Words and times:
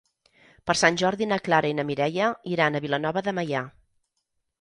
Per 0.69 0.75
Sant 0.79 0.95
Jordi 1.01 1.27
na 1.31 1.37
Clara 1.47 1.69
i 1.71 1.75
na 1.79 1.85
Mireia 1.89 2.31
iran 2.55 2.79
a 2.79 2.81
Vilanova 2.87 3.23
de 3.29 3.35
Meià. 3.41 3.63